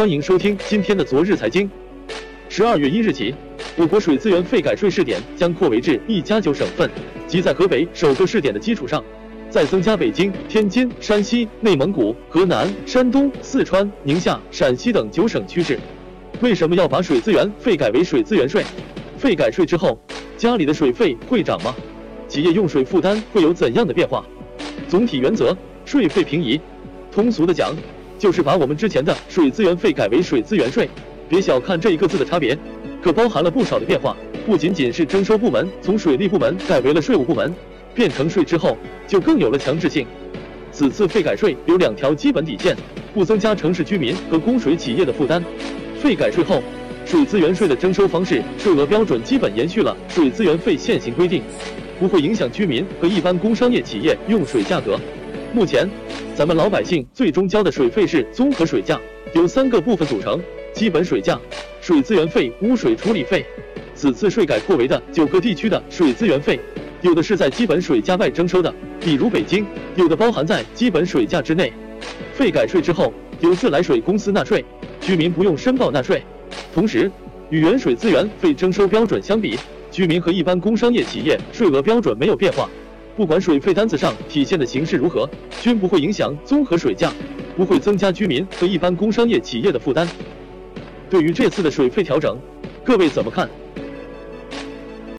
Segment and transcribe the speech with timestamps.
[0.00, 1.70] 欢迎收听今天的昨日财经。
[2.48, 3.34] 十二月一日起，
[3.76, 6.90] 我国水资源费改税试点将扩围至一加九省份，
[7.26, 9.04] 即在河北首个试点的基础上，
[9.50, 15.78] 再增加北京、天津、山西、内蒙古、河南、山东、四川、宁夏、陕西等九省区市。
[16.40, 18.64] 为什么要把水资源费改为水资源税？
[19.18, 20.00] 费改税之后，
[20.34, 21.76] 家里的水费会涨吗？
[22.26, 24.24] 企业用水负担会有怎样的变化？
[24.88, 25.54] 总体原则，
[25.84, 26.58] 税费平移。
[27.12, 27.74] 通俗的讲，
[28.20, 30.86] 就是把我们之前的水资源费改为水资源税。
[31.26, 32.56] 别小看这一个字的差别，
[33.02, 34.14] 可包含了不少的变化。
[34.44, 37.50] 不仅仅是征收部门从水利部门改为了税务部门，
[37.94, 40.06] 变成税之后就更有了强制性。
[40.70, 42.76] 此次费改税有两条基本底线：
[43.14, 45.42] 不增加城市居民和供水企业的负担。
[45.98, 46.62] 费改税后，
[47.06, 51.42] 水资源税的征收方式、税额标准基本延续了水资源费现行规定，
[51.98, 55.00] 不会影响居民和一般工商业企业用水价格。
[55.52, 55.88] 目前，
[56.36, 59.00] 咱们老百姓最终交的水费是综合水价，
[59.34, 60.40] 由三个部分组成。
[60.72, 61.38] 基本水价、
[61.80, 63.44] 水资源费、污水处理费。
[63.92, 66.58] 此次税改扩围的九个地区的水资源费，
[67.02, 69.64] 有的是在基本水价外征收的，比如北京；
[69.96, 71.72] 有的包含在基本水价之内。
[72.32, 74.64] 费改税之后，由自来水公司纳税，
[75.00, 76.22] 居民不用申报纳税。
[76.72, 77.10] 同时，
[77.50, 79.58] 与原水资源费征收标准相比，
[79.90, 82.70] 居民和一般工商业企业税额标准没有变化。
[83.20, 87.12] 不管水费单子上体现的形式如何，均不会影响综合水价，
[87.54, 90.08] 不会增加居民和一般工商业企业的负担。
[91.10, 92.38] 对于这次的水费调整，
[92.82, 93.46] 各位怎么看？